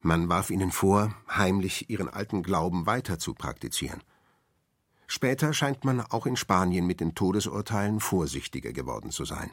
Man 0.01 0.29
warf 0.29 0.49
ihnen 0.49 0.71
vor, 0.71 1.13
heimlich 1.29 1.89
ihren 1.89 2.09
alten 2.09 2.41
Glauben 2.41 2.85
weiter 2.85 3.19
zu 3.19 3.33
praktizieren. 3.33 4.01
Später 5.07 5.53
scheint 5.53 5.85
man 5.85 6.01
auch 6.01 6.25
in 6.25 6.35
Spanien 6.35 6.85
mit 6.85 6.99
den 6.99 7.15
Todesurteilen 7.15 7.99
vorsichtiger 7.99 8.71
geworden 8.73 9.11
zu 9.11 9.25
sein. 9.25 9.51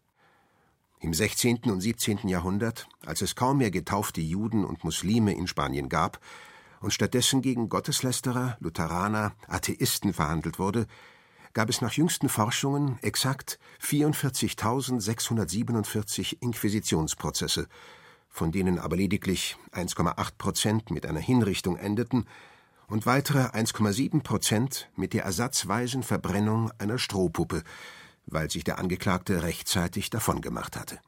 Im 1.01 1.13
16. 1.13 1.65
und 1.65 1.81
17. 1.81 2.29
Jahrhundert, 2.29 2.89
als 3.05 3.23
es 3.23 3.35
kaum 3.35 3.59
mehr 3.59 3.71
getaufte 3.71 4.21
Juden 4.21 4.65
und 4.65 4.85
Muslime 4.85 5.35
in 5.35 5.47
Spanien 5.47 5.89
gab, 5.89 6.21
und 6.81 6.93
stattdessen 6.93 7.43
gegen 7.43 7.69
Gotteslästerer, 7.69 8.57
Lutheraner, 8.61 9.35
Atheisten 9.49 10.13
verhandelt 10.13 10.59
wurde, 10.59 10.87
gab 11.53 11.71
es 11.71 11.81
nach 11.81 11.93
jüngsten 11.95 12.29
Forschungen 12.29 12.99
exakt 13.01 13.61
44.647 13.83 16.37
Inquisitionsprozesse, 16.41 17.69
von 18.29 18.53
denen 18.53 18.79
aber 18.79 18.97
lediglich 18.97 19.57
1,8 19.73 20.33
Prozent 20.37 20.91
mit 20.91 21.07
einer 21.07 21.21
Hinrichtung 21.21 21.77
endeten 21.77 22.27
und 22.89 23.07
weitere 23.07 23.47
1,7 23.47 24.23
Prozent 24.23 24.91
mit 24.97 25.15
der 25.15 25.25
ersatzweisen 25.25 26.03
Verbrennung 26.03 26.71
einer 26.79 26.99
Strohpuppe, 26.99 27.63
weil 28.27 28.51
sich 28.51 28.65
der 28.65 28.79
Angeklagte 28.79 29.43
rechtzeitig 29.43 30.11
davongemacht 30.11 30.77
hatte. 30.77 31.01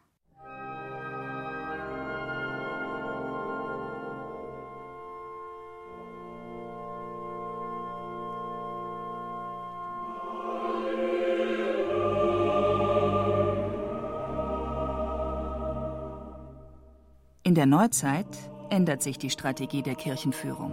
Der 17.58 17.66
Neuzeit 17.66 18.28
ändert 18.70 19.02
sich 19.02 19.18
die 19.18 19.30
Strategie 19.30 19.82
der 19.82 19.96
Kirchenführung. 19.96 20.70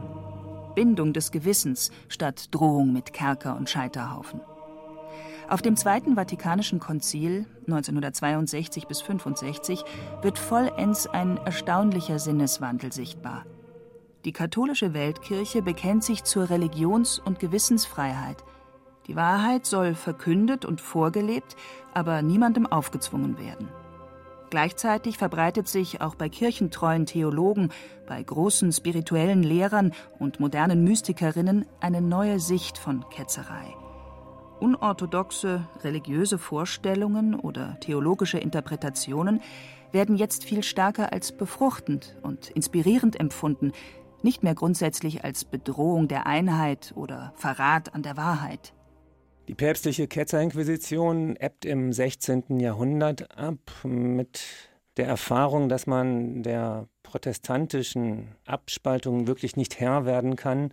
Bindung 0.75 1.13
des 1.13 1.31
Gewissens 1.31 1.89
statt 2.09 2.49
Drohung 2.51 2.93
mit 2.93 3.11
Kerker 3.11 3.57
und 3.57 3.71
Scheiterhaufen. 3.71 4.39
Auf 5.49 5.63
dem 5.63 5.77
Zweiten 5.77 6.13
Vatikanischen 6.13 6.79
Konzil 6.79 7.47
1962 7.65 8.85
bis 8.85 9.01
65 9.01 9.83
wird 10.21 10.37
vollends 10.37 11.07
ein 11.07 11.37
erstaunlicher 11.37 12.19
Sinneswandel 12.19 12.93
sichtbar. 12.93 13.47
Die 14.23 14.31
katholische 14.31 14.93
Weltkirche 14.93 15.63
bekennt 15.63 16.03
sich 16.03 16.23
zur 16.23 16.51
Religions- 16.51 17.17
und 17.17 17.39
Gewissensfreiheit. 17.39 18.43
Die 19.07 19.15
Wahrheit 19.15 19.65
soll 19.65 19.95
verkündet 19.95 20.65
und 20.65 20.81
vorgelebt, 20.81 21.55
aber 21.95 22.21
niemandem 22.21 22.67
aufgezwungen 22.67 23.39
werden. 23.39 23.69
Gleichzeitig 24.49 25.17
verbreitet 25.17 25.67
sich 25.67 26.01
auch 26.01 26.15
bei 26.15 26.29
kirchentreuen 26.29 27.05
Theologen, 27.05 27.71
bei 28.07 28.21
großen 28.21 28.71
spirituellen 28.71 29.43
Lehrern 29.43 29.93
und 30.19 30.39
modernen 30.39 30.83
Mystikerinnen 30.83 31.65
eine 31.79 32.01
neue 32.01 32.39
Sicht 32.39 32.77
von 32.77 33.05
Ketzerei. 33.09 33.73
Unorthodoxe 34.59 35.67
religiöse 35.83 36.37
Vorstellungen 36.37 37.35
oder 37.35 37.77
theologische 37.81 38.37
Interpretationen 38.37 39.41
werden 39.91 40.15
jetzt 40.15 40.43
viel 40.43 40.63
stärker 40.63 41.11
als 41.11 41.31
befruchtend 41.31 42.15
und 42.21 42.49
inspirierend 42.51 43.19
empfunden, 43.19 43.73
nicht 44.21 44.43
mehr 44.43 44.55
grundsätzlich 44.55 45.23
als 45.23 45.45
Bedrohung 45.45 46.07
der 46.07 46.25
Einheit 46.25 46.93
oder 46.95 47.33
Verrat 47.35 47.93
an 47.93 48.01
der 48.01 48.17
Wahrheit. 48.17 48.73
Die 49.47 49.53
päpstliche 49.53 50.07
Ketzerinquisition 50.07 51.35
ebbt 51.35 51.65
im 51.65 51.93
16. 51.93 52.59
Jahrhundert 52.59 53.37
ab 53.37 53.59
mit 53.83 54.41
der 54.97 55.05
Erfahrung, 55.05 55.69
dass 55.69 55.85
man 55.85 56.41
der 56.41 56.87
protestantischen 57.03 58.29
Abspaltung 58.47 59.27
wirklich 59.27 59.55
nicht 59.55 59.79
Herr 59.79 60.05
werden 60.05 60.35
kann, 60.35 60.71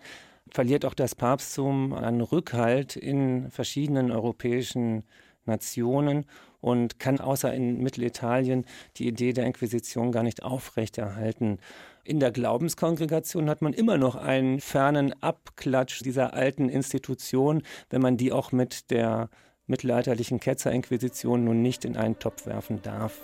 verliert 0.50 0.86
auch 0.86 0.94
das 0.94 1.14
Papsttum 1.14 1.92
an 1.92 2.22
Rückhalt 2.22 2.96
in 2.96 3.50
verschiedenen 3.50 4.10
europäischen 4.10 5.04
Nationen 5.44 6.24
und 6.62 6.98
kann 6.98 7.20
außer 7.20 7.52
in 7.52 7.82
Mittelitalien 7.82 8.64
die 8.96 9.06
Idee 9.06 9.34
der 9.34 9.44
Inquisition 9.44 10.12
gar 10.12 10.22
nicht 10.22 10.42
aufrechterhalten. 10.42 11.58
In 12.04 12.18
der 12.18 12.32
Glaubenskongregation 12.32 13.48
hat 13.48 13.62
man 13.62 13.72
immer 13.72 13.96
noch 13.96 14.16
einen 14.16 14.60
fernen 14.60 15.14
Abklatsch 15.22 16.02
dieser 16.02 16.34
alten 16.34 16.68
Institution, 16.68 17.62
wenn 17.90 18.02
man 18.02 18.16
die 18.16 18.32
auch 18.32 18.50
mit 18.50 18.90
der 18.90 19.28
mittelalterlichen 19.66 20.40
Ketzerinquisition 20.40 21.44
nun 21.44 21.62
nicht 21.62 21.84
in 21.84 21.96
einen 21.96 22.18
Topf 22.18 22.46
werfen 22.46 22.82
darf. 22.82 23.20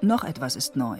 Noch 0.00 0.24
etwas 0.24 0.56
ist 0.56 0.74
neu. 0.74 0.98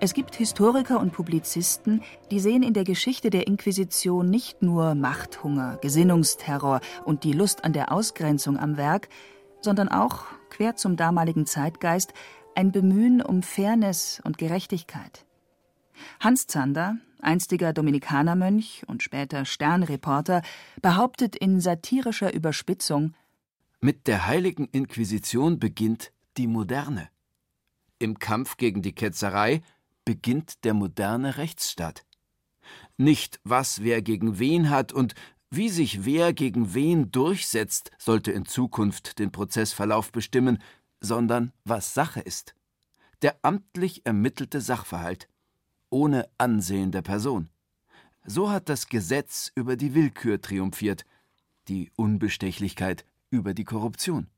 Es 0.00 0.14
gibt 0.14 0.34
Historiker 0.34 0.98
und 0.98 1.12
Publizisten, 1.12 2.02
die 2.32 2.40
sehen 2.40 2.64
in 2.64 2.74
der 2.74 2.82
Geschichte 2.82 3.30
der 3.30 3.46
Inquisition 3.46 4.28
nicht 4.28 4.62
nur 4.62 4.96
Machthunger, 4.96 5.78
Gesinnungsterror 5.80 6.80
und 7.04 7.22
die 7.22 7.32
Lust 7.32 7.64
an 7.64 7.72
der 7.72 7.92
Ausgrenzung 7.92 8.58
am 8.58 8.76
Werk, 8.76 9.08
sondern 9.66 9.88
auch, 9.88 10.26
quer 10.48 10.76
zum 10.76 10.96
damaligen 10.96 11.44
Zeitgeist, 11.44 12.14
ein 12.54 12.70
Bemühen 12.70 13.20
um 13.20 13.42
Fairness 13.42 14.22
und 14.22 14.38
Gerechtigkeit. 14.38 15.26
Hans 16.20 16.46
Zander, 16.46 16.98
einstiger 17.20 17.72
Dominikanermönch 17.72 18.84
und 18.86 19.02
später 19.02 19.44
Sternreporter, 19.44 20.42
behauptet 20.82 21.34
in 21.34 21.60
satirischer 21.60 22.32
Überspitzung 22.32 23.14
Mit 23.80 24.06
der 24.06 24.28
heiligen 24.28 24.68
Inquisition 24.70 25.58
beginnt 25.58 26.12
die 26.36 26.46
Moderne. 26.46 27.08
Im 27.98 28.20
Kampf 28.20 28.58
gegen 28.58 28.82
die 28.82 28.94
Ketzerei 28.94 29.62
beginnt 30.04 30.64
der 30.64 30.74
moderne 30.74 31.38
Rechtsstaat. 31.38 32.06
Nicht, 32.98 33.40
was 33.42 33.82
wer 33.82 34.00
gegen 34.00 34.38
wen 34.38 34.70
hat 34.70 34.92
und 34.92 35.16
wie 35.50 35.68
sich 35.68 36.04
wer 36.04 36.32
gegen 36.32 36.74
wen 36.74 37.10
durchsetzt, 37.10 37.90
sollte 37.98 38.32
in 38.32 38.46
Zukunft 38.46 39.18
den 39.18 39.32
Prozessverlauf 39.32 40.12
bestimmen, 40.12 40.58
sondern 41.00 41.52
was 41.64 41.94
Sache 41.94 42.20
ist. 42.20 42.54
Der 43.22 43.36
amtlich 43.42 44.04
ermittelte 44.04 44.60
Sachverhalt, 44.60 45.28
ohne 45.90 46.28
Ansehen 46.38 46.90
der 46.90 47.02
Person. 47.02 47.48
So 48.24 48.50
hat 48.50 48.68
das 48.68 48.88
Gesetz 48.88 49.52
über 49.54 49.76
die 49.76 49.94
Willkür 49.94 50.40
triumphiert, 50.40 51.04
die 51.68 51.90
Unbestechlichkeit 51.96 53.04
über 53.30 53.54
die 53.54 53.64
Korruption 53.64 54.28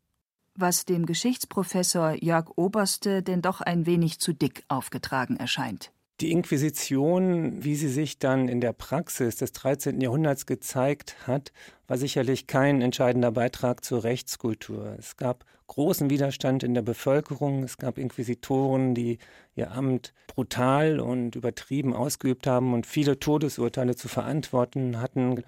was 0.59 0.85
dem 0.85 1.07
Geschichtsprofessor 1.07 2.23
Jörg 2.23 2.51
Oberste 2.57 3.23
denn 3.23 3.42
doch 3.42 3.61
ein 3.61 3.87
wenig 3.87 4.18
zu 4.18 4.33
dick 4.33 4.64
aufgetragen 4.68 5.37
erscheint. 5.37 5.92
Die 6.20 6.33
Inquisition, 6.33 7.62
wie 7.62 7.76
sie 7.76 7.88
sich 7.88 8.18
dann 8.18 8.48
in 8.48 8.61
der 8.61 8.72
Praxis 8.72 9.37
des 9.37 9.52
13. 9.52 10.00
Jahrhunderts 10.00 10.46
gezeigt 10.46 11.14
hat, 11.28 11.52
war 11.87 11.96
sicherlich 11.96 12.48
kein 12.48 12.83
entscheidender 12.83 13.31
Beitrag 13.31 13.85
zur 13.85 14.02
Rechtskultur. 14.02 14.96
Es 14.98 15.16
gab 15.16 15.44
großen 15.68 16.11
Widerstand 16.11 16.64
in 16.64 16.74
der 16.74 16.83
Bevölkerung, 16.83 17.62
es 17.62 17.76
gab 17.76 17.98
Inquisitoren, 17.98 18.96
die 18.96 19.18
ihr 19.54 19.70
Amt 19.70 20.12
brutal 20.26 20.98
und 20.98 21.37
übertrieben 21.37 21.94
ausgeübt 21.94 22.48
haben 22.48 22.74
und 22.74 22.85
viele 22.85 23.20
Todesurteile 23.20 23.94
zu 23.94 24.09
verantworten 24.09 25.00
hatten. 25.00 25.44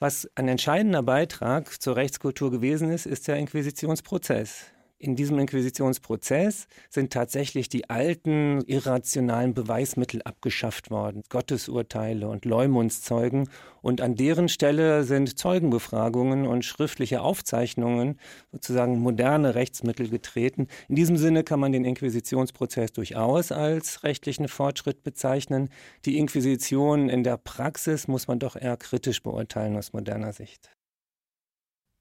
Was 0.00 0.28
ein 0.34 0.48
entscheidender 0.48 1.02
Beitrag 1.02 1.80
zur 1.80 1.96
Rechtskultur 1.96 2.50
gewesen 2.50 2.90
ist, 2.90 3.06
ist 3.06 3.26
der 3.26 3.36
Inquisitionsprozess. 3.36 4.66
In 5.02 5.16
diesem 5.16 5.38
Inquisitionsprozess 5.38 6.68
sind 6.90 7.10
tatsächlich 7.10 7.70
die 7.70 7.88
alten 7.88 8.60
irrationalen 8.66 9.54
Beweismittel 9.54 10.20
abgeschafft 10.20 10.90
worden, 10.90 11.22
Gottesurteile 11.30 12.28
und 12.28 12.44
Leumundszeugen, 12.44 13.48
und 13.80 14.02
an 14.02 14.14
deren 14.14 14.50
Stelle 14.50 15.04
sind 15.04 15.38
Zeugenbefragungen 15.38 16.46
und 16.46 16.66
schriftliche 16.66 17.22
Aufzeichnungen, 17.22 18.20
sozusagen 18.52 18.98
moderne 18.98 19.54
Rechtsmittel 19.54 20.10
getreten. 20.10 20.66
In 20.90 20.96
diesem 20.96 21.16
Sinne 21.16 21.44
kann 21.44 21.60
man 21.60 21.72
den 21.72 21.86
Inquisitionsprozess 21.86 22.92
durchaus 22.92 23.52
als 23.52 24.04
rechtlichen 24.04 24.48
Fortschritt 24.48 25.02
bezeichnen. 25.02 25.70
Die 26.04 26.18
Inquisition 26.18 27.08
in 27.08 27.24
der 27.24 27.38
Praxis 27.38 28.06
muss 28.06 28.28
man 28.28 28.38
doch 28.38 28.54
eher 28.54 28.76
kritisch 28.76 29.22
beurteilen 29.22 29.78
aus 29.78 29.94
moderner 29.94 30.34
Sicht. 30.34 30.70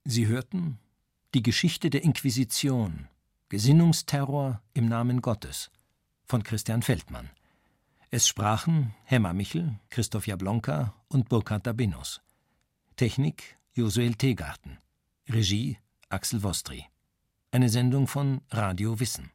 Sie 0.03 0.27
hörten 0.27 0.79
die 1.35 1.43
Geschichte 1.43 1.89
der 1.89 2.03
Inquisition. 2.03 3.07
Gesinnungsterror 3.49 4.61
im 4.73 4.87
Namen 4.87 5.21
Gottes 5.21 5.71
von 6.25 6.43
Christian 6.43 6.81
Feldmann. 6.81 7.29
Es 8.11 8.27
sprachen 8.27 8.95
Hemmer 9.03 9.33
Michel, 9.33 9.79
Christoph 9.89 10.27
Jablonka 10.27 10.93
und 11.07 11.29
Burkhard 11.29 11.67
Dabinus. 11.67 12.21
Technik 12.95 13.55
Josuel 13.73 14.15
Teegarten. 14.15 14.79
Regie 15.27 15.77
Axel 16.09 16.41
Vostri. 16.41 16.85
Eine 17.51 17.69
Sendung 17.69 18.07
von 18.07 18.41
Radio 18.49 18.99
Wissen. 18.99 19.31